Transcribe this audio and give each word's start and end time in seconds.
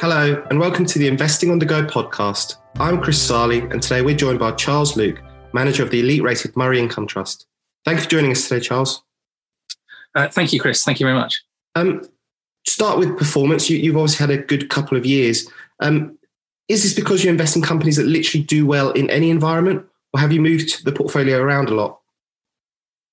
Hello, 0.00 0.40
and 0.48 0.60
welcome 0.60 0.86
to 0.86 0.98
the 1.00 1.08
Investing 1.08 1.50
on 1.50 1.58
the 1.58 1.66
Go 1.66 1.84
podcast. 1.84 2.58
I'm 2.78 3.00
Chris 3.00 3.20
Salih, 3.20 3.62
and 3.62 3.82
today 3.82 4.00
we're 4.00 4.14
joined 4.14 4.38
by 4.38 4.52
Charles 4.52 4.96
Luke, 4.96 5.20
manager 5.52 5.82
of 5.82 5.90
the 5.90 5.98
elite 5.98 6.22
rated 6.22 6.56
Murray 6.56 6.78
Income 6.78 7.08
Trust. 7.08 7.48
Thank 7.84 7.98
you 7.98 8.04
for 8.04 8.10
joining 8.10 8.30
us 8.30 8.46
today, 8.46 8.60
Charles. 8.60 9.02
Uh, 10.14 10.28
thank 10.28 10.52
you, 10.52 10.60
Chris. 10.60 10.84
Thank 10.84 11.00
you 11.00 11.06
very 11.06 11.18
much. 11.18 11.42
Um, 11.74 12.02
start 12.64 13.00
with 13.00 13.18
performance. 13.18 13.68
You, 13.68 13.90
have 13.90 14.00
obviously 14.00 14.24
had 14.24 14.38
a 14.38 14.40
good 14.40 14.70
couple 14.70 14.96
of 14.96 15.04
years. 15.04 15.50
Um, 15.80 16.16
is 16.68 16.84
this 16.84 16.94
because 16.94 17.24
you 17.24 17.30
invest 17.30 17.56
in 17.56 17.62
companies 17.62 17.96
that 17.96 18.06
literally 18.06 18.44
do 18.44 18.66
well 18.66 18.92
in 18.92 19.10
any 19.10 19.30
environment, 19.30 19.84
or 20.14 20.20
have 20.20 20.30
you 20.30 20.40
moved 20.40 20.84
the 20.84 20.92
portfolio 20.92 21.40
around 21.40 21.70
a 21.70 21.74
lot? 21.74 21.98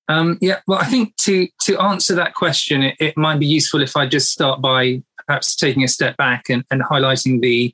Um, 0.08 0.38
yeah, 0.40 0.60
well, 0.68 0.78
I 0.78 0.86
think 0.86 1.16
to 1.22 1.48
to 1.64 1.80
answer 1.80 2.14
that 2.14 2.36
question, 2.36 2.84
it, 2.84 2.96
it, 3.00 3.18
might 3.18 3.40
be 3.40 3.48
useful 3.48 3.82
if 3.82 3.98
I 3.98 4.06
just 4.06 4.32
start 4.32 4.62
by 4.62 5.02
perhaps 5.28 5.56
taking 5.56 5.84
a 5.84 5.88
step 5.88 6.18
back 6.18 6.50
and, 6.50 6.64
and 6.72 6.82
highlighting 6.84 7.42
the 7.42 7.74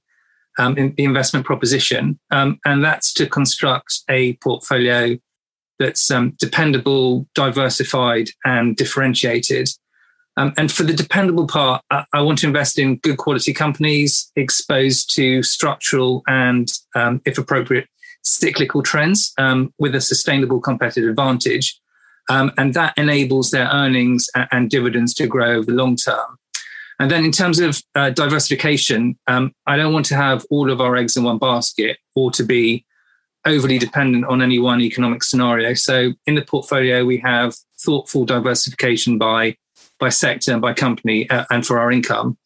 um, 0.60 0.78
in, 0.78 0.94
the 0.96 1.06
investment 1.06 1.46
proposition, 1.46 2.20
um, 2.32 2.60
and 2.66 2.84
that's 2.84 3.14
to 3.14 3.26
construct 3.26 4.02
a 4.10 4.34
portfolio 4.44 5.18
that's 5.80 6.12
um, 6.12 6.32
dependable, 6.40 7.28
diversified, 7.34 8.30
and 8.46 8.76
differentiated. 8.76 9.70
Um, 10.38 10.54
and 10.58 10.72
for 10.72 10.84
the 10.84 10.94
dependable 10.94 11.48
part, 11.48 11.84
I, 11.90 12.06
I, 12.14 12.22
want 12.22 12.40
to 12.40 12.48
invest 12.48 12.80
in 12.80 12.98
good 12.98 13.18
quality 13.18 13.54
companies 13.54 14.32
exposed 14.36 15.14
to 15.16 15.44
structural 15.44 16.24
and, 16.28 16.72
um, 16.96 17.22
if 17.26 17.38
appropriate, 17.38 17.88
cyclical 18.24 18.84
trends 18.84 19.34
um, 19.38 19.74
with 19.80 19.96
a 19.96 20.02
sustainable 20.02 20.62
competitive 20.62 21.10
advantage. 21.10 21.80
and 22.30 22.74
that 22.74 22.94
enables 22.98 23.52
their 23.52 23.68
earnings 23.68 24.30
and, 24.36 24.48
and 24.52 24.70
dividends 24.70 25.14
to 25.16 25.28
grow 25.28 25.58
over 25.58 25.66
the 25.66 25.74
long 25.74 25.96
term. 25.96 26.38
And 27.02 27.10
then 27.10 27.26
in 27.26 27.32
terms 27.32 27.60
of 27.60 27.82
uh, 27.96 28.12
diversification, 28.12 29.18
um, 29.26 29.56
I 29.66 29.76
don't 29.76 29.92
want 29.92 30.06
to 30.06 30.16
have 30.16 30.46
all 30.52 30.70
of 30.70 30.80
our 30.80 30.96
eggs 30.96 31.18
in 31.18 31.24
one 31.24 31.40
basket 31.40 31.98
or 32.16 32.30
to 32.30 32.44
be 32.44 32.86
overly 33.44 33.80
dependent 33.80 34.26
on 34.26 34.40
any 34.40 34.60
one 34.60 34.82
economic 34.82 35.24
scenario. 35.24 35.74
So 35.74 36.14
in 36.28 36.36
the 36.36 36.44
portfolio, 36.44 37.04
we 37.04 37.18
have 37.18 37.56
thoughtful 37.84 38.24
diversification 38.26 39.18
by 39.18 39.58
by 40.00 40.10
sector 40.10 40.52
and 40.52 40.62
by 40.62 40.74
company 40.74 41.28
uh, 41.32 41.46
and 41.50 41.66
for 41.66 41.80
our 41.80 41.92
income. 41.92 42.38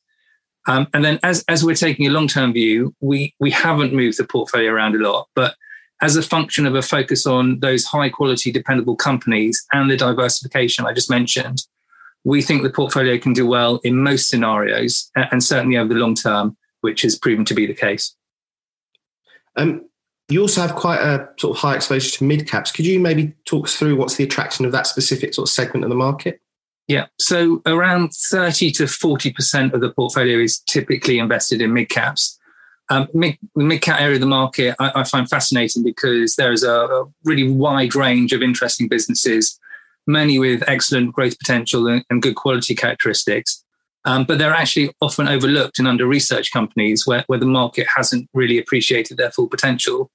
Um, 0.67 0.87
and 0.93 1.03
then 1.03 1.19
as, 1.21 1.43
as 1.49 1.65
we're 1.65 1.75
taking 1.75 2.07
a 2.07 2.11
long-term 2.11 2.53
view, 2.53 2.95
we, 3.01 3.35
we 3.41 3.51
haven't 3.51 3.93
moved 3.93 4.17
the 4.17 4.23
portfolio 4.25 4.71
around 4.71 4.95
a 4.95 4.99
lot, 4.99 5.27
but 5.35 5.55
as 6.01 6.15
a 6.15 6.21
function 6.21 6.65
of 6.65 6.75
a 6.75 6.81
focus 6.81 7.25
on 7.25 7.59
those 7.59 7.85
high 7.85 8.09
quality, 8.09 8.51
dependable 8.51 8.95
companies 8.95 9.65
and 9.73 9.91
the 9.91 9.97
diversification 9.97 10.85
I 10.85 10.93
just 10.93 11.09
mentioned, 11.09 11.63
we 12.25 12.41
think 12.41 12.63
the 12.63 12.69
portfolio 12.69 13.17
can 13.17 13.31
do 13.31 13.45
well 13.45 13.79
in 13.83 14.03
most 14.03 14.27
scenarios 14.27 15.09
and 15.15 15.43
certainly 15.43 15.77
over 15.77 15.93
the 15.93 15.99
long 15.99 16.15
term, 16.15 16.57
which 16.81 17.03
has 17.03 17.17
proven 17.17 17.45
to 17.45 17.53
be 17.53 17.65
the 17.65 17.73
case. 17.73 18.15
Um, 19.55 19.87
you 20.27 20.41
also 20.41 20.61
have 20.61 20.75
quite 20.75 20.99
a 20.99 21.29
sort 21.39 21.55
of 21.55 21.61
high 21.61 21.75
exposure 21.75 22.11
to 22.17 22.23
mid 22.23 22.49
caps. 22.49 22.71
Could 22.71 22.87
you 22.87 22.99
maybe 22.99 23.33
talk 23.45 23.67
us 23.67 23.75
through 23.75 23.95
what's 23.95 24.15
the 24.15 24.23
attraction 24.23 24.65
of 24.65 24.71
that 24.71 24.87
specific 24.87 25.35
sort 25.35 25.47
of 25.47 25.53
segment 25.53 25.83
of 25.83 25.89
the 25.89 25.95
market? 25.95 26.41
Yeah, 26.87 27.05
so 27.19 27.61
around 27.65 28.11
30 28.13 28.71
to 28.73 28.83
40% 28.83 29.73
of 29.73 29.81
the 29.81 29.91
portfolio 29.91 30.39
is 30.39 30.59
typically 30.59 31.19
invested 31.19 31.61
in 31.61 31.73
mid 31.73 31.89
caps. 31.89 32.39
Um, 32.89 33.07
mid, 33.13 33.37
mid 33.55 33.81
cap 33.81 33.99
area 33.99 34.15
of 34.15 34.21
the 34.21 34.27
market 34.27 34.75
I, 34.79 34.91
I 34.97 35.03
find 35.03 35.27
fascinating 35.27 35.83
because 35.83 36.35
there 36.35 36.51
is 36.51 36.61
a, 36.61 36.71
a 36.71 37.05
really 37.23 37.49
wide 37.49 37.95
range 37.95 38.31
of 38.31 38.43
interesting 38.43 38.87
businesses 38.87 39.59
many 40.07 40.39
with 40.39 40.63
excellent 40.67 41.13
growth 41.13 41.37
potential 41.37 41.87
and, 41.87 42.03
and 42.09 42.21
good 42.21 42.35
quality 42.35 42.75
characteristics. 42.75 43.63
Um, 44.05 44.23
but 44.23 44.37
they're 44.37 44.53
actually 44.53 44.93
often 45.01 45.27
overlooked 45.27 45.79
and 45.79 45.87
under 45.87 46.05
research 46.05 46.51
companies 46.51 47.07
where, 47.07 47.23
where 47.27 47.39
the 47.39 47.47
market 47.47 47.87
hasn't 47.95 48.29
really 48.33 48.59
appreciated 48.59 49.17
their 49.17 49.31
full 49.31 49.47
potential. 49.47 50.11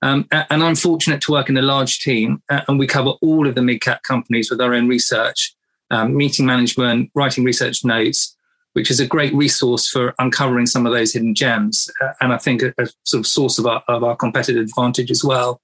Um, 0.00 0.26
and 0.30 0.62
I'm 0.62 0.76
fortunate 0.76 1.20
to 1.22 1.32
work 1.32 1.48
in 1.48 1.56
a 1.56 1.62
large 1.62 2.00
team, 2.00 2.42
uh, 2.48 2.60
and 2.68 2.78
we 2.78 2.86
cover 2.86 3.10
all 3.20 3.48
of 3.48 3.54
the 3.54 3.62
mid 3.62 3.80
cap 3.80 4.02
companies 4.02 4.50
with 4.50 4.60
our 4.60 4.72
own 4.72 4.88
research, 4.88 5.54
um, 5.90 6.16
meeting 6.16 6.46
management, 6.46 7.10
writing 7.14 7.44
research 7.44 7.84
notes, 7.84 8.36
which 8.74 8.90
is 8.90 9.00
a 9.00 9.06
great 9.06 9.34
resource 9.34 9.88
for 9.88 10.14
uncovering 10.18 10.66
some 10.66 10.86
of 10.86 10.92
those 10.92 11.12
hidden 11.12 11.34
gems. 11.34 11.90
Uh, 12.00 12.12
and 12.20 12.32
I 12.32 12.38
think 12.38 12.62
a, 12.62 12.72
a, 12.78 12.86
sort 13.04 13.20
of 13.20 13.26
source 13.26 13.58
of 13.58 13.66
our, 13.66 13.82
of 13.88 14.04
our 14.04 14.14
competitive 14.14 14.62
advantage 14.62 15.10
as 15.10 15.24
well. 15.24 15.60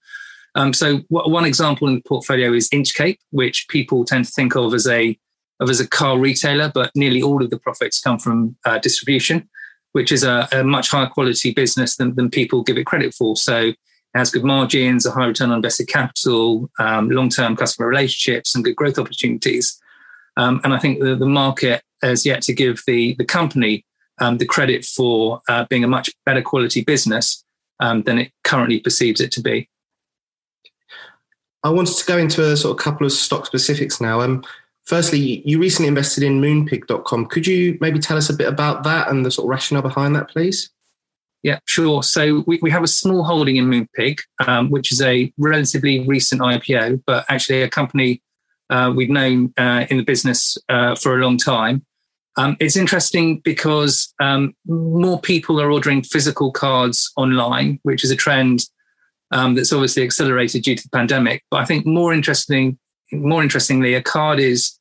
Um, 0.54 0.72
so 0.72 1.00
w- 1.10 1.32
one 1.32 1.44
example 1.44 1.88
in 1.88 1.96
the 1.96 2.02
portfolio 2.02 2.52
is 2.52 2.68
Inchcape, 2.70 3.18
which 3.30 3.66
people 3.68 4.04
tend 4.04 4.24
to 4.24 4.30
think 4.30 4.54
of 4.54 4.74
as 4.74 4.86
a 4.86 5.18
of 5.60 5.70
as 5.70 5.80
a 5.80 5.88
car 5.88 6.18
retailer, 6.18 6.70
but 6.74 6.90
nearly 6.94 7.22
all 7.22 7.42
of 7.42 7.50
the 7.50 7.58
profits 7.58 8.00
come 8.00 8.18
from 8.18 8.56
uh, 8.64 8.78
distribution, 8.78 9.48
which 9.92 10.10
is 10.10 10.24
a, 10.24 10.48
a, 10.50 10.64
much 10.64 10.90
higher 10.90 11.06
quality 11.06 11.52
business 11.52 11.96
than, 11.96 12.14
than 12.16 12.28
people 12.28 12.64
give 12.64 12.76
it 12.76 12.86
credit 12.86 13.14
for. 13.14 13.36
So 13.36 13.58
it 13.68 13.76
has 14.14 14.32
good 14.32 14.42
margins, 14.44 15.06
a 15.06 15.12
high 15.12 15.26
return 15.26 15.50
on 15.50 15.56
invested 15.56 15.86
capital, 15.86 16.70
um, 16.80 17.08
long 17.08 17.28
term 17.28 17.56
customer 17.56 17.88
relationships, 17.88 18.54
and 18.54 18.64
good 18.64 18.76
growth 18.76 18.98
opportunities. 18.98 19.80
Um, 20.36 20.60
and 20.64 20.74
I 20.74 20.78
think 20.78 21.00
the, 21.00 21.14
the 21.14 21.26
market 21.26 21.82
has 22.02 22.26
yet 22.26 22.42
to 22.42 22.52
give 22.52 22.82
the 22.86 23.14
the 23.14 23.24
company 23.24 23.84
um, 24.20 24.38
the 24.38 24.46
credit 24.46 24.84
for 24.84 25.40
uh, 25.48 25.66
being 25.70 25.84
a 25.84 25.88
much 25.88 26.10
better 26.26 26.42
quality 26.42 26.82
business 26.82 27.44
um, 27.80 28.02
than 28.02 28.18
it 28.18 28.32
currently 28.44 28.80
perceives 28.80 29.20
it 29.20 29.30
to 29.32 29.40
be. 29.40 29.68
I 31.64 31.70
wanted 31.70 31.96
to 31.96 32.04
go 32.04 32.18
into 32.18 32.44
a 32.44 32.56
sort 32.56 32.78
of 32.78 32.84
couple 32.84 33.06
of 33.06 33.12
stock 33.12 33.46
specifics 33.46 34.00
now. 34.00 34.20
Um, 34.20 34.44
firstly, 34.84 35.42
you 35.46 35.58
recently 35.58 35.88
invested 35.88 36.22
in 36.22 36.40
moonpig.com. 36.40 37.26
Could 37.26 37.46
you 37.46 37.78
maybe 37.80 37.98
tell 37.98 38.18
us 38.18 38.28
a 38.28 38.34
bit 38.34 38.48
about 38.48 38.84
that 38.84 39.08
and 39.08 39.24
the 39.24 39.30
sort 39.30 39.46
of 39.46 39.50
rationale 39.50 39.82
behind 39.82 40.14
that, 40.14 40.28
please? 40.28 40.70
Yeah, 41.42 41.58
sure. 41.64 42.02
So 42.02 42.44
we, 42.46 42.58
we 42.62 42.70
have 42.70 42.82
a 42.82 42.88
small 42.88 43.24
holding 43.24 43.56
in 43.56 43.66
Moonpig, 43.66 44.20
um, 44.46 44.70
which 44.70 44.92
is 44.92 45.02
a 45.02 45.32
relatively 45.36 46.06
recent 46.06 46.40
IPO, 46.40 47.02
but 47.06 47.26
actually 47.28 47.62
a 47.62 47.68
company 47.68 48.22
uh, 48.70 48.92
we've 48.94 49.10
known 49.10 49.52
uh, 49.58 49.84
in 49.90 49.98
the 49.98 50.04
business 50.04 50.56
uh, 50.68 50.94
for 50.96 51.18
a 51.18 51.22
long 51.22 51.36
time. 51.36 51.84
Um, 52.36 52.56
it's 52.60 52.76
interesting 52.76 53.40
because 53.40 54.12
um, 54.20 54.54
more 54.66 55.20
people 55.20 55.60
are 55.60 55.70
ordering 55.70 56.02
physical 56.02 56.50
cards 56.50 57.12
online, 57.16 57.78
which 57.82 58.04
is 58.04 58.10
a 58.10 58.16
trend 58.16 58.64
um, 59.30 59.54
that's 59.54 59.72
obviously 59.72 60.02
accelerated 60.02 60.62
due 60.62 60.76
to 60.76 60.82
the 60.82 60.90
pandemic. 60.90 61.42
But 61.50 61.60
I 61.60 61.64
think 61.64 61.86
more 61.86 62.12
interesting, 62.12 62.78
more 63.12 63.42
interestingly, 63.42 63.94
a 63.94 64.02
card 64.02 64.38
is 64.38 64.78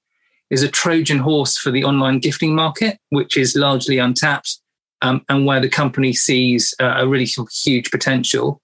is 0.50 0.62
a 0.62 0.70
Trojan 0.70 1.20
horse 1.20 1.58
for 1.58 1.72
the 1.72 1.84
online 1.84 2.20
gifting 2.20 2.54
market, 2.54 3.00
which 3.10 3.38
is 3.38 3.56
largely 3.56 3.98
untapped, 3.98 4.60
um, 5.02 5.26
and 5.28 5.46
where 5.46 5.60
the 5.60 5.70
company 5.70 6.14
sees 6.14 6.76
uh, 6.80 6.96
a 6.98 7.08
really 7.08 7.28
huge 7.52 7.90
potential. 7.90 8.62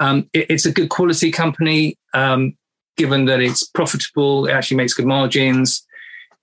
Um, 0.00 0.28
it, 0.32 0.46
it's 0.50 0.66
a 0.66 0.72
good 0.72 0.88
quality 0.88 1.30
company, 1.30 1.96
um, 2.14 2.56
given 2.96 3.26
that 3.26 3.40
it's 3.40 3.62
profitable. 3.62 4.46
It 4.46 4.52
actually 4.52 4.78
makes 4.78 4.94
good 4.94 5.06
margins. 5.06 5.84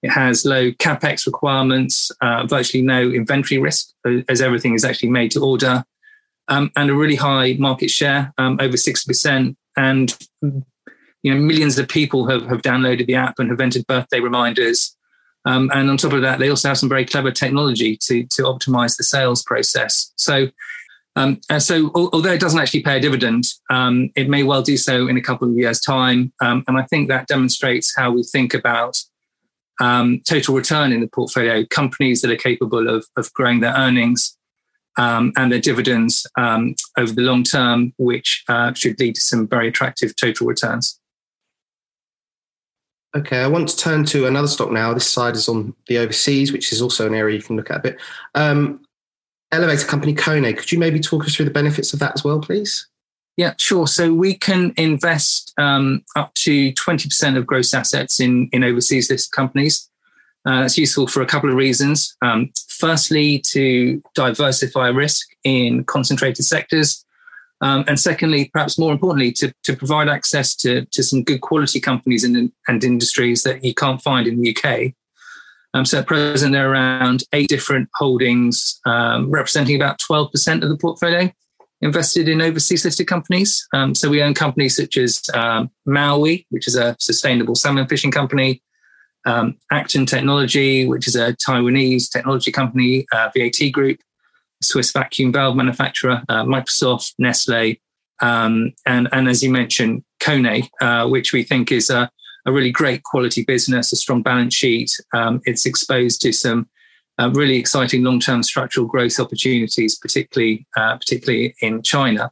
It 0.02 0.12
has 0.12 0.46
low 0.46 0.72
capex 0.72 1.26
requirements, 1.26 2.12
uh, 2.22 2.46
virtually 2.46 2.84
no 2.84 3.02
inventory 3.02 3.60
risk, 3.60 3.90
as 4.30 4.40
everything 4.40 4.76
is 4.76 4.86
actually 4.86 5.10
made 5.10 5.32
to 5.32 5.44
order 5.44 5.84
um, 6.48 6.72
and 6.76 6.90
a 6.90 6.94
really 6.94 7.16
high 7.16 7.54
market 7.60 7.90
share, 7.90 8.34
um, 8.38 8.58
over 8.62 8.78
60%. 8.78 9.56
And 9.78 10.18
you 10.42 11.34
know, 11.34 11.40
millions 11.40 11.78
of 11.80 11.88
people 11.88 12.28
have, 12.30 12.46
have 12.48 12.62
downloaded 12.62 13.08
the 13.08 13.16
app 13.16 13.40
and 13.40 13.50
have 13.50 13.60
entered 13.60 13.88
birthday 13.88 14.20
reminders. 14.20 14.96
Um, 15.46 15.72
and 15.74 15.90
on 15.90 15.98
top 15.98 16.14
of 16.14 16.22
that, 16.22 16.40
they 16.40 16.50
also 16.50 16.70
have 16.70 16.78
some 16.78 16.90
very 16.90 17.06
clever 17.06 17.32
technology 17.32 17.98
to, 18.04 18.24
to 18.32 18.44
optimize 18.44 18.98
the 18.98 19.04
sales 19.04 19.44
process. 19.44 20.12
So, 20.18 20.50
um, 21.16 21.40
and 21.50 21.64
so 21.64 21.92
although 21.96 22.32
it 22.32 22.40
doesn't 22.40 22.60
actually 22.60 22.84
pay 22.84 22.98
a 22.98 23.00
dividend, 23.00 23.46
um, 23.70 24.12
it 24.16 24.30
may 24.30 24.44
well 24.44 24.62
do 24.62 24.76
so 24.78 25.08
in 25.08 25.18
a 25.18 25.22
couple 25.22 25.48
of 25.48 25.56
years' 25.56 25.80
time. 25.80 26.34
Um, 26.42 26.64
and 26.68 26.78
I 26.78 26.84
think 26.84 27.08
that 27.08 27.28
demonstrates 27.28 27.94
how 27.96 28.12
we 28.12 28.24
think 28.24 28.54
about 28.54 28.98
total 29.80 30.56
return 30.56 30.92
in 30.92 31.02
the 31.02 31.08
portfolio, 31.08 31.66
companies 31.66 32.22
that 32.22 32.32
are 32.32 32.38
capable 32.38 32.88
of, 32.88 33.06
of 33.18 33.32
growing 33.34 33.62
their 33.62 33.74
earnings 33.74 34.38
um, 34.98 35.34
and 35.36 35.52
their 35.52 35.60
dividends 35.60 36.26
um, 36.38 36.76
over 36.98 37.12
the 37.12 37.22
long 37.22 37.44
term, 37.44 37.94
which 37.98 38.44
uh, 38.48 38.74
should 38.74 39.00
lead 39.00 39.16
to 39.16 39.22
some 39.22 39.48
very 39.48 39.68
attractive 39.68 40.16
total 40.16 40.48
returns. 40.48 41.00
Okay, 43.16 43.42
I 43.42 43.48
want 43.48 43.70
to 43.70 43.78
turn 43.78 44.04
to 44.06 44.28
another 44.28 44.48
stock 44.48 44.72
now. 44.72 44.94
This 44.94 45.10
side 45.10 45.36
is 45.36 45.48
on 45.48 45.74
the 45.88 45.98
overseas, 46.00 46.52
which 46.52 46.74
is 46.74 46.82
also 46.82 47.08
an 47.08 47.16
area 47.16 47.38
you 47.38 47.44
can 47.44 47.56
look 47.56 47.72
at 47.72 47.78
a 47.78 47.82
bit. 47.82 47.98
Um, 48.34 48.82
elevator 49.54 49.88
company 49.88 50.14
Kone, 50.14 50.58
could 50.58 50.72
you 50.72 50.78
maybe 50.78 51.00
talk 51.00 51.24
us 51.24 51.36
through 51.36 51.46
the 51.46 51.52
benefits 51.52 51.94
of 51.94 52.00
that 52.00 52.14
as 52.14 52.26
well, 52.26 52.42
please? 52.42 52.88
Yeah, 53.38 53.54
sure. 53.58 53.88
So 53.88 54.14
we 54.14 54.36
can 54.36 54.74
invest 54.78 55.54
um, 55.58 56.04
up 56.16 56.34
to 56.36 56.72
20% 56.74 57.38
of 57.38 57.46
gross 57.46 57.74
assets 57.74 58.20
in, 58.20 58.50
in 58.52 58.64
overseas 58.64 59.10
listed 59.10 59.32
companies. 59.32 59.90
Uh, 60.46 60.64
it's 60.64 60.78
useful 60.78 61.08
for 61.08 61.22
a 61.22 61.26
couple 61.26 61.50
of 61.50 61.56
reasons. 61.56 62.16
Um, 62.22 62.52
firstly, 62.86 63.40
to 63.40 64.00
diversify 64.14 64.90
risk 64.90 65.28
in 65.44 65.84
concentrated 65.86 66.46
sectors. 66.46 67.04
Um, 67.62 67.84
and 67.88 68.00
secondly, 68.00 68.52
perhaps 68.54 68.78
more 68.78 68.92
importantly, 68.92 69.32
to, 69.32 69.52
to 69.64 69.76
provide 69.76 70.08
access 70.08 70.56
to, 70.58 70.86
to 70.86 71.02
some 71.02 71.24
good 71.24 71.42
quality 71.42 71.80
companies 71.80 72.24
and, 72.24 72.52
and 72.68 72.84
industries 72.84 73.42
that 73.42 73.64
you 73.64 73.74
can't 73.74 74.04
find 74.04 74.28
in 74.28 74.40
the 74.40 74.56
UK. 74.56 74.94
Um, 75.74 75.84
so 75.84 76.00
at 76.00 76.06
present, 76.06 76.54
there 76.54 76.70
are 76.70 76.74
around 76.74 77.24
eight 77.34 77.50
different 77.50 77.90
holdings, 77.96 78.80
um, 78.86 79.32
representing 79.32 79.76
about 79.76 80.00
12% 80.00 80.62
of 80.62 80.70
the 80.70 80.78
portfolio 80.78 81.32
invested 81.82 82.30
in 82.30 82.40
overseas 82.40 82.86
listed 82.86 83.08
companies. 83.08 83.68
Um, 83.74 83.96
so 83.96 84.10
we 84.10 84.22
own 84.22 84.36
companies 84.36 84.76
such 84.76 84.98
as 84.98 85.24
um, 85.34 85.72
Mowi, 85.88 86.46
which 86.50 86.68
is 86.68 86.76
a 86.76 86.96
sustainable 87.00 87.56
salmon 87.56 87.88
fishing 87.88 88.12
company, 88.12 88.62
um, 89.26 89.58
Accton 89.72 90.08
Technology, 90.08 90.86
which 90.86 91.08
is 91.08 91.16
a 91.16 91.34
Taiwanese 91.34 92.10
technology 92.12 92.52
company, 92.52 93.06
uh, 93.12 93.30
VAT 93.36 93.72
Group, 93.72 94.00
Swiss 94.62 94.92
vacuum 94.92 95.32
valve 95.32 95.56
manufacturer, 95.56 96.22
uh, 96.30 96.44
Microsoft, 96.44 97.14
Nestle, 97.20 97.76
um, 98.22 98.74
and, 98.86 99.10
and 99.12 99.28
as 99.28 99.44
you 99.44 99.52
mentioned, 99.52 100.04
Kone, 100.20 100.70
uh, 100.82 101.08
which 101.08 101.34
we 101.34 101.44
think 101.44 101.72
is 101.72 101.90
a, 101.90 102.10
a, 102.46 102.52
really 102.52 102.72
great 102.72 103.04
quality 103.04 103.44
business, 103.44 103.92
a 103.92 103.96
strong 103.96 104.22
balance 104.22 104.54
sheet. 104.54 104.90
Um, 105.14 105.42
it's 105.46 105.66
exposed 105.66 106.22
to 106.22 106.32
some 106.32 106.70
uh, 107.20 107.30
really 107.34 107.58
exciting 107.58 108.04
long-term 108.04 108.44
structural 108.44 108.88
growth 108.88 109.20
opportunities, 109.20 109.98
particularly 109.98 110.66
uh, 110.78 110.98
particularly 110.98 111.56
in 111.62 111.82
China. 111.82 112.32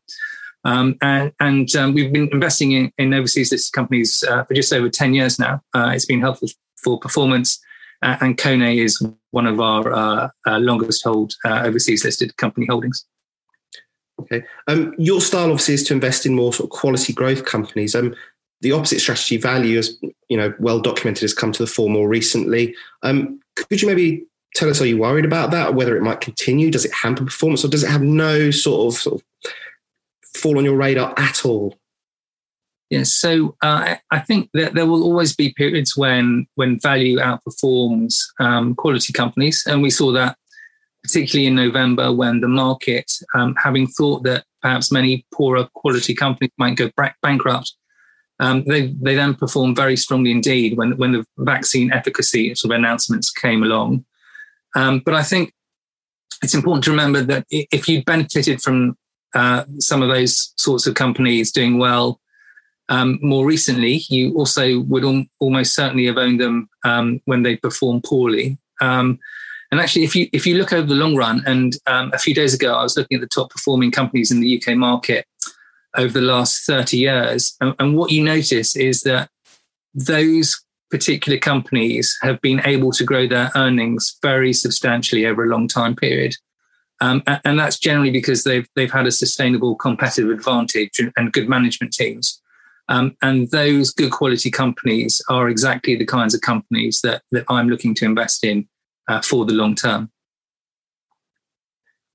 Um, 0.66 0.96
and, 1.02 1.32
and 1.40 1.76
um, 1.76 1.94
we've 1.94 2.14
been 2.14 2.30
investing 2.32 2.72
in, 2.72 2.92
in 2.98 3.14
overseas 3.14 3.52
listed 3.52 3.74
companies 3.74 4.24
uh, 4.30 4.44
for 4.46 4.54
just 4.54 4.72
over 4.74 4.90
10 4.90 5.14
years 5.14 5.40
now. 5.40 5.62
Uh, 5.74 5.92
it's 5.94 6.06
been 6.06 6.22
helpful 6.22 6.48
for 6.82 7.00
performance. 7.00 7.60
Uh, 8.02 8.18
and 8.22 8.38
Kone 8.38 8.78
is 8.84 9.06
one 9.32 9.48
of 9.48 9.60
our 9.60 9.92
uh, 9.92 10.30
uh, 10.46 10.60
longest 10.60 11.04
hold 11.04 11.34
uh, 11.46 11.62
overseas 11.64 12.04
listed 12.04 12.36
company 12.38 12.66
holdings. 12.66 13.06
Okay. 14.20 14.44
Um, 14.68 14.94
your 14.98 15.22
style 15.22 15.50
obviously 15.50 15.74
is 15.74 15.84
to 15.86 15.94
invest 15.94 16.26
in 16.26 16.36
more 16.36 16.54
sort 16.54 16.68
of 16.68 16.78
quality 16.78 17.14
growth 17.14 17.46
companies. 17.46 17.96
Um, 17.96 18.16
the 18.62 18.72
opposite 18.72 19.00
strategy 19.00 19.38
value, 19.38 19.78
as 19.80 19.98
you 20.30 20.38
know, 20.38 20.54
well 20.60 20.80
documented, 20.80 21.24
has 21.24 21.34
come 21.34 21.52
to 21.52 21.64
the 21.64 21.68
fore 21.68 21.90
more 21.90 22.08
recently. 22.08 22.76
Um, 23.02 23.40
could 23.56 23.82
you 23.82 23.88
maybe 23.88 24.26
tell 24.56 24.70
us, 24.70 24.82
are 24.82 24.86
you 24.86 24.98
worried 24.98 25.26
about 25.26 25.52
that, 25.52 25.70
or 25.70 25.72
whether 25.74 25.98
it 25.98 26.04
might 26.04 26.22
continue? 26.22 26.72
Does 26.72 26.86
it 26.86 26.94
hamper 26.94 27.26
performance, 27.26 27.66
or 27.66 27.68
does 27.68 27.84
it 27.84 27.90
have 27.90 28.02
no 28.02 28.52
sort 28.52 28.94
of, 28.94 29.00
sort 29.00 29.22
of 29.22 29.52
fall 30.44 30.58
on 30.58 30.66
your 30.66 30.76
radar 30.76 31.14
at 31.18 31.46
all? 31.46 31.76
Yeah, 32.90 33.04
so 33.04 33.56
uh, 33.64 33.96
I 34.12 34.20
think 34.20 34.50
that 34.54 34.76
there 34.76 34.86
will 34.86 35.02
always 35.02 35.36
be 35.36 35.54
periods 35.54 35.98
when 35.98 36.46
when 36.56 36.80
value 36.80 37.18
outperforms 37.18 38.14
um, 38.40 38.76
quality 38.76 39.14
companies, 39.14 39.64
and 39.66 39.82
we 39.82 39.90
saw 39.90 40.12
that 40.12 40.38
particularly 41.04 41.48
in 41.48 41.56
November 41.56 42.14
when 42.14 42.40
the 42.40 42.48
market, 42.48 43.12
um, 43.36 43.56
having 43.62 43.88
thought 43.88 44.24
that 44.24 44.46
perhaps 44.62 44.92
many 44.92 45.26
poorer 45.34 45.68
quality 45.74 46.14
companies 46.14 46.52
might 46.58 46.78
go 46.78 46.90
bankrupt, 47.22 47.74
um, 48.40 48.64
they 48.66 48.94
they 49.02 49.16
then 49.16 49.34
performed 49.34 49.76
very 49.76 49.98
strongly 49.98 50.32
indeed 50.32 50.78
when 50.78 50.98
when 50.98 51.14
the 51.14 51.26
vaccine 51.38 51.92
efficacy 51.92 52.54
sort 52.56 52.74
of 52.74 52.78
announcements 52.80 53.32
came 53.32 53.64
along. 53.64 54.06
Um, 54.76 55.02
but 55.06 55.14
I 55.14 55.24
think 55.24 55.54
it's 56.44 56.56
important 56.56 56.84
to 56.86 56.92
remember 56.92 57.22
that 57.22 57.46
if 57.50 57.88
you 57.88 58.04
benefited 58.04 58.62
from 58.62 58.98
uh, 59.34 59.66
some 59.80 60.02
of 60.02 60.10
those 60.10 60.54
sorts 60.58 60.88
of 60.88 60.96
companies 60.96 61.52
doing 61.52 61.78
well 61.78 62.20
um, 62.90 63.20
more 63.22 63.46
recently, 63.46 64.04
you 64.10 64.36
also 64.36 64.80
would 64.82 65.06
al- 65.06 65.26
almost 65.40 65.74
certainly 65.74 66.06
have 66.06 66.18
owned 66.18 66.40
them 66.40 66.70
um, 66.84 67.22
when 67.26 67.44
they 67.44 67.56
perform 67.56 68.02
poorly. 68.02 68.58
Um, 68.82 69.20
and 69.72 69.80
actually, 69.80 70.04
if 70.04 70.16
you 70.16 70.28
if 70.34 70.46
you 70.46 70.58
look 70.58 70.74
over 70.74 70.86
the 70.86 70.94
long 70.94 71.16
run, 71.16 71.42
and 71.48 71.76
um, 71.88 72.12
a 72.14 72.20
few 72.20 72.36
days 72.36 72.54
ago, 72.54 72.76
I 72.76 72.84
was 72.84 72.96
looking 72.96 73.16
at 73.16 73.22
the 73.22 73.28
top 73.28 73.50
performing 73.50 73.92
companies 73.92 74.32
in 74.32 74.40
the 74.40 74.62
UK 74.62 74.76
market 74.76 75.26
over 75.98 76.20
the 76.20 76.26
last 76.26 76.66
30 76.66 76.98
years, 76.98 77.56
and, 77.60 77.74
and 77.80 77.98
what 77.98 78.12
you 78.12 78.24
notice 78.24 78.76
is 78.76 79.02
that 79.02 79.30
those 79.96 80.62
particular 80.92 81.40
companies 81.40 82.16
have 82.22 82.40
been 82.42 82.62
able 82.66 82.92
to 82.92 83.04
grow 83.04 83.28
their 83.28 83.50
earnings 83.56 84.16
very 84.22 84.54
substantially 84.54 85.26
over 85.26 85.44
a 85.44 85.50
long 85.50 85.68
time 85.68 85.96
period. 85.96 86.36
Um, 87.04 87.22
and 87.44 87.60
that's 87.60 87.78
generally 87.78 88.12
because 88.12 88.46
they've 88.46 88.66
they've 88.78 88.90
had 88.90 89.06
a 89.06 89.12
sustainable 89.12 89.76
competitive 89.76 90.32
advantage 90.32 91.02
and 91.18 91.34
good 91.34 91.50
management 91.50 91.92
teams. 91.92 92.42
Um, 92.88 93.18
and 93.22 93.52
those 93.52 93.92
good 93.92 94.12
quality 94.12 94.50
companies 94.50 95.22
are 95.30 95.50
exactly 95.50 95.98
the 95.98 96.06
kinds 96.06 96.34
of 96.34 96.40
companies 96.40 97.02
that, 97.04 97.22
that 97.32 97.44
I'm 97.50 97.68
looking 97.68 97.94
to 97.96 98.06
invest 98.06 98.46
in 98.46 98.70
uh, 99.10 99.20
for 99.20 99.44
the 99.44 99.52
long 99.52 99.76
term. 99.76 100.12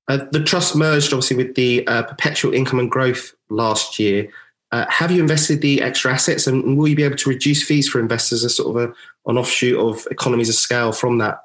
Uh, 0.07 0.25
the 0.31 0.43
trust 0.43 0.75
merged 0.75 1.13
obviously 1.13 1.37
with 1.37 1.53
the 1.53 1.85
uh, 1.85 2.01
perpetual 2.01 2.55
income 2.55 2.79
and 2.79 2.89
growth 2.89 3.33
last 3.51 3.99
year. 3.99 4.31
Uh, 4.71 4.85
have 4.89 5.11
you 5.11 5.21
invested 5.21 5.61
the 5.61 5.83
extra 5.83 6.11
assets 6.11 6.47
and 6.47 6.79
will 6.79 6.87
you 6.87 6.95
be 6.95 7.03
able 7.03 7.15
to 7.17 7.29
reduce 7.29 7.61
fees 7.61 7.87
for 7.87 7.99
investors 7.99 8.43
as 8.43 8.55
sort 8.55 8.75
of 8.75 8.89
a, 8.89 9.29
an 9.29 9.37
offshoot 9.37 9.77
of 9.77 10.07
economies 10.09 10.49
of 10.49 10.55
scale 10.55 10.91
from 10.91 11.19
that? 11.19 11.41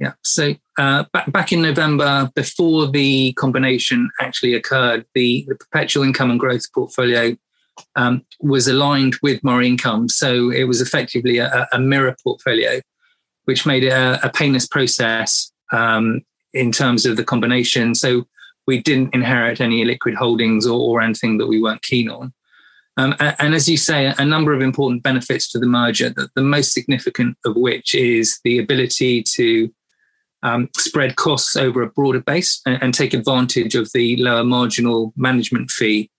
Yeah. 0.00 0.14
So 0.22 0.54
uh, 0.78 1.04
back, 1.12 1.30
back 1.30 1.52
in 1.52 1.60
November, 1.60 2.30
before 2.34 2.88
the 2.88 3.34
combination 3.34 4.10
actually 4.18 4.54
occurred, 4.54 5.04
the, 5.14 5.44
the 5.46 5.54
perpetual 5.54 6.04
income 6.04 6.30
and 6.30 6.40
growth 6.40 6.64
portfolio 6.72 7.36
um, 7.96 8.24
was 8.40 8.66
aligned 8.66 9.16
with 9.22 9.44
Murray 9.44 9.68
Income. 9.68 10.08
So 10.08 10.50
it 10.50 10.64
was 10.64 10.80
effectively 10.80 11.36
a, 11.36 11.68
a 11.72 11.78
mirror 11.78 12.16
portfolio, 12.24 12.80
which 13.44 13.66
made 13.66 13.84
it 13.84 13.92
a, 13.92 14.18
a 14.24 14.30
painless 14.30 14.66
process 14.66 15.52
um, 15.70 16.22
in 16.54 16.72
terms 16.72 17.04
of 17.04 17.18
the 17.18 17.24
combination. 17.24 17.94
So 17.94 18.26
we 18.66 18.82
didn't 18.82 19.14
inherit 19.14 19.60
any 19.60 19.84
liquid 19.84 20.14
holdings 20.14 20.66
or, 20.66 20.80
or 20.80 21.02
anything 21.02 21.36
that 21.38 21.46
we 21.46 21.60
weren't 21.60 21.82
keen 21.82 22.08
on. 22.08 22.32
Um, 22.96 23.14
and, 23.20 23.36
and, 23.38 23.54
as 23.54 23.68
you 23.68 23.76
say, 23.76 24.12
a 24.18 24.24
number 24.24 24.52
of 24.52 24.60
important 24.60 25.02
benefits 25.02 25.50
to 25.52 25.58
the 25.58 25.66
merger, 25.66 26.10
the, 26.10 26.28
the 26.34 26.42
most 26.42 26.72
significant 26.72 27.36
of 27.44 27.56
which 27.56 27.94
is 27.94 28.40
the 28.44 28.58
ability 28.58 29.22
to 29.34 29.70
um, 30.42 30.68
spread 30.76 31.16
costs 31.16 31.56
over 31.56 31.82
a 31.82 31.90
broader 31.90 32.20
base 32.20 32.60
and, 32.66 32.82
and, 32.82 32.94
take 32.94 33.12
advantage 33.12 33.74
of 33.74 33.90
the 33.92 34.16
lower 34.16 34.44
marginal 34.44 35.12
management 35.16 35.70
fee 35.70 36.10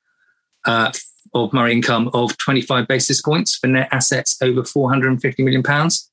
uh, 0.65 0.91
of 1.33 1.51
Murray 1.53 1.71
Income 1.73 2.11
of 2.13 2.37
25 2.37 2.87
basis 2.87 3.21
points 3.21 3.55
for 3.55 3.67
net 3.67 3.89
assets 3.91 4.37
over 4.41 4.63
450 4.63 5.43
million 5.43 5.63
pounds. 5.63 6.09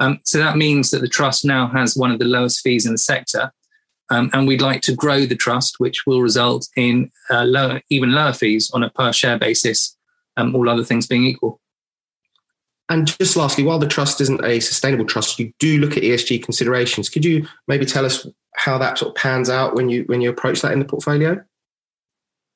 Um, 0.00 0.20
so 0.24 0.38
that 0.38 0.56
means 0.56 0.90
that 0.90 1.00
the 1.00 1.08
trust 1.08 1.44
now 1.44 1.68
has 1.68 1.96
one 1.96 2.10
of 2.10 2.18
the 2.18 2.26
lowest 2.26 2.60
fees 2.60 2.84
in 2.84 2.92
the 2.92 2.98
sector. 2.98 3.52
Um, 4.10 4.30
and 4.32 4.46
we'd 4.46 4.60
like 4.60 4.82
to 4.82 4.94
grow 4.94 5.26
the 5.26 5.34
trust, 5.34 5.76
which 5.78 6.06
will 6.06 6.22
result 6.22 6.68
in 6.76 7.10
uh, 7.30 7.44
lower, 7.44 7.80
even 7.90 8.12
lower 8.12 8.32
fees 8.32 8.70
on 8.72 8.82
a 8.82 8.90
per 8.90 9.12
share 9.12 9.38
basis, 9.38 9.96
um, 10.36 10.54
all 10.54 10.68
other 10.68 10.84
things 10.84 11.06
being 11.06 11.24
equal. 11.24 11.60
And 12.88 13.06
just 13.18 13.36
lastly, 13.36 13.64
while 13.64 13.80
the 13.80 13.86
trust 13.86 14.20
isn't 14.20 14.44
a 14.44 14.60
sustainable 14.60 15.06
trust, 15.06 15.40
you 15.40 15.52
do 15.58 15.78
look 15.78 15.96
at 15.96 16.04
ESG 16.04 16.42
considerations. 16.42 17.08
Could 17.08 17.24
you 17.24 17.46
maybe 17.66 17.84
tell 17.84 18.06
us 18.06 18.26
how 18.54 18.78
that 18.78 18.98
sort 18.98 19.10
of 19.10 19.16
pans 19.16 19.50
out 19.50 19.74
when 19.74 19.88
you 19.88 20.04
when 20.04 20.20
you 20.20 20.30
approach 20.30 20.62
that 20.62 20.72
in 20.72 20.78
the 20.78 20.84
portfolio? 20.84 21.42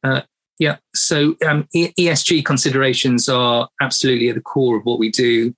Uh, 0.05 0.23
yeah. 0.59 0.77
So 0.95 1.37
um, 1.47 1.67
ESG 1.75 2.45
considerations 2.45 3.29
are 3.29 3.69
absolutely 3.81 4.29
at 4.29 4.37
the 4.37 4.41
core 4.41 4.77
of 4.77 4.85
what 4.85 4.99
we 4.99 5.11
do. 5.11 5.55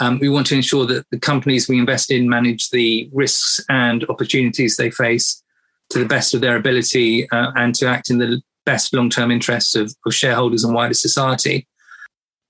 Um, 0.00 0.18
we 0.18 0.28
want 0.28 0.46
to 0.48 0.54
ensure 0.54 0.86
that 0.86 1.06
the 1.10 1.18
companies 1.18 1.68
we 1.68 1.78
invest 1.78 2.10
in 2.10 2.28
manage 2.28 2.70
the 2.70 3.08
risks 3.12 3.60
and 3.68 4.04
opportunities 4.08 4.76
they 4.76 4.90
face 4.90 5.42
to 5.90 5.98
the 5.98 6.06
best 6.06 6.34
of 6.34 6.40
their 6.40 6.56
ability 6.56 7.28
uh, 7.30 7.52
and 7.56 7.74
to 7.76 7.86
act 7.86 8.10
in 8.10 8.18
the 8.18 8.40
best 8.64 8.94
long 8.94 9.10
term 9.10 9.30
interests 9.30 9.74
of, 9.74 9.94
of, 10.06 10.14
shareholders 10.14 10.64
and 10.64 10.74
wider 10.74 10.94
society. 10.94 11.66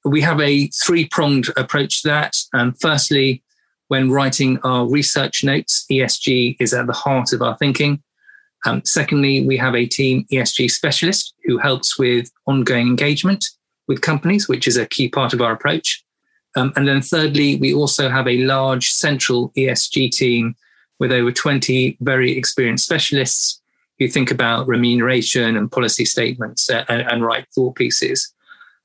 We 0.05 0.21
have 0.23 0.41
a 0.41 0.67
three 0.69 1.07
pronged 1.07 1.49
approach 1.57 2.03
to 2.03 2.09
that. 2.09 2.37
Um, 2.53 2.75
firstly, 2.75 3.43
when 3.89 4.11
writing 4.11 4.59
our 4.65 4.87
research 4.89 5.45
notes, 5.45 5.85
ESG 5.91 6.57
is 6.59 6.73
at 6.73 6.87
the 6.87 6.93
heart 6.93 7.33
of 7.33 7.43
our 7.43 7.57
thinking. 7.57 8.03
Um, 8.65 8.83
secondly, 8.85 9.45
we 9.47 9.57
have 9.57 9.75
a 9.75 9.87
team 9.87 10.25
ESG 10.33 10.71
specialist 10.71 11.35
who 11.45 11.59
helps 11.59 11.99
with 11.99 12.31
ongoing 12.47 12.87
engagement 12.87 13.45
with 13.89 14.01
companies, 14.01 14.49
which 14.49 14.67
is 14.67 14.77
a 14.77 14.87
key 14.87 15.09
part 15.09 15.33
of 15.33 15.41
our 15.41 15.53
approach. 15.53 16.05
Um, 16.57 16.73
and 16.77 16.87
then 16.87 17.03
thirdly, 17.03 17.57
we 17.57 17.75
also 17.75 18.09
have 18.09 18.29
a 18.29 18.45
large 18.45 18.91
central 18.91 19.51
ESG 19.57 20.11
team 20.11 20.55
with 20.99 21.13
over 21.13 21.33
20 21.33 21.99
very 22.01 22.37
experienced 22.37 22.85
specialists 22.85 23.61
who 23.99 24.09
think 24.09 24.31
about 24.31 24.67
remuneration 24.67 25.57
and 25.57 25.71
policy 25.71 26.05
statements 26.05 26.69
and, 26.71 26.87
and 26.89 27.25
write 27.25 27.47
thought 27.55 27.75
pieces. 27.75 28.33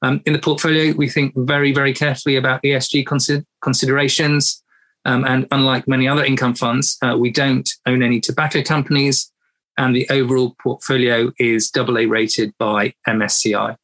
Um, 0.02 0.22
in 0.26 0.34
the 0.34 0.40
portfolio, 0.40 0.94
we 0.94 1.10
think 1.10 1.34
very, 1.36 1.72
very 1.74 1.94
carefully 1.94 2.36
about 2.36 2.62
ESG 2.64 3.06
consider- 3.06 3.46
considerations. 3.62 4.64
Um, 5.06 5.26
and 5.26 5.48
unlike 5.52 5.88
many 5.88 6.08
other 6.08 6.24
income 6.24 6.54
funds, 6.54 6.98
uh, 7.02 7.16
we 7.18 7.32
don't 7.32 7.70
own 7.86 8.04
any 8.04 8.20
tobacco 8.20 8.62
companies 8.62 9.32
and 9.78 9.96
the 9.96 10.10
overall 10.10 10.56
portfolio 10.62 11.32
is 11.40 11.72
AA 11.76 12.06
rated 12.08 12.54
by 12.58 12.94
MSCI. 13.08 13.78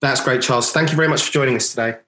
That's 0.00 0.22
great, 0.22 0.42
Charles. 0.42 0.72
Thank 0.72 0.90
you 0.90 0.96
very 0.96 1.08
much 1.08 1.22
for 1.22 1.32
joining 1.32 1.56
us 1.56 1.70
today. 1.70 1.98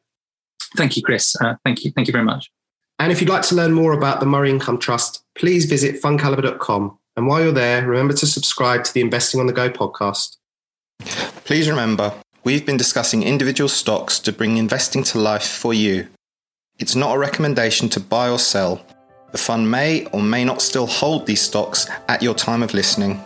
Thank 0.76 0.96
you, 0.96 1.02
Chris. 1.02 1.37
Uh, 1.40 1.54
thank 1.64 1.84
you. 1.84 1.92
Thank 1.92 2.08
you 2.08 2.12
very 2.12 2.25
much. 2.25 2.50
And 2.98 3.12
if 3.12 3.20
you'd 3.20 3.30
like 3.30 3.42
to 3.42 3.54
learn 3.54 3.72
more 3.72 3.92
about 3.92 4.20
the 4.20 4.26
Murray 4.26 4.50
Income 4.50 4.78
Trust, 4.78 5.25
please 5.37 5.66
visit 5.66 6.02
fundcalibre.com. 6.02 6.98
And 7.16 7.26
while 7.26 7.42
you're 7.42 7.52
there, 7.52 7.87
remember 7.87 8.14
to 8.14 8.26
subscribe 8.26 8.84
to 8.84 8.94
the 8.94 9.00
Investing 9.00 9.40
on 9.40 9.46
the 9.46 9.52
Go 9.52 9.70
podcast. 9.70 10.37
Please 11.44 11.68
remember, 11.68 12.12
We've 12.45 12.64
been 12.64 12.76
discussing 12.76 13.25
individual 13.25 13.68
stocks 13.68 14.21
to 14.21 14.33
bring 14.33 14.57
investing 14.59 15.02
to 15.04 15.18
life 15.18 15.47
for 15.47 15.75
you. 15.75 16.07
It's 16.78 16.95
not 16.95 17.16
a 17.16 17.18
recommendation 17.18 17.88
to 17.90 18.00
buy 18.00 18.30
or 18.30 18.38
sell. 18.38 18.85
The 19.33 19.38
fund 19.38 19.71
may 19.71 20.07
or 20.07 20.23
may 20.23 20.45
not 20.45 20.62
still 20.62 20.87
hold 20.87 21.26
these 21.26 21.42
stocks 21.42 21.88
at 22.09 22.23
your 22.23 22.35
time 22.35 22.62
of 22.62 22.75
listening. 22.75 23.23